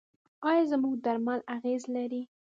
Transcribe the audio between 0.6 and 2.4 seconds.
زموږ درمل اغیز لري؟